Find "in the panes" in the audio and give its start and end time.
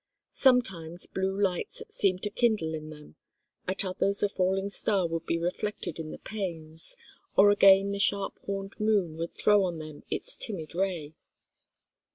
5.99-6.97